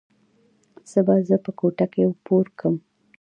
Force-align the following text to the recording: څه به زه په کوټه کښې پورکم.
څه 0.89 0.99
به 1.05 1.15
زه 1.27 1.35
په 1.45 1.51
کوټه 1.59 1.85
کښې 1.93 2.03
پورکم. 2.25 2.75